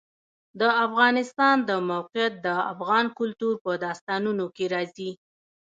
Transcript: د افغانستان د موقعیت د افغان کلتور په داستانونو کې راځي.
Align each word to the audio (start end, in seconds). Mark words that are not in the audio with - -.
د 0.59 0.61
افغانستان 0.85 1.55
د 1.69 1.71
موقعیت 1.89 2.33
د 2.45 2.47
افغان 2.73 3.05
کلتور 3.19 3.53
په 3.63 3.71
داستانونو 3.85 4.45
کې 4.55 4.65
راځي. 4.73 5.11